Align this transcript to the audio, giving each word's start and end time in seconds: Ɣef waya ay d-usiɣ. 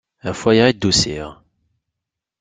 Ɣef 0.27 0.39
waya 0.45 0.63
ay 0.65 0.73
d-usiɣ. 0.75 1.29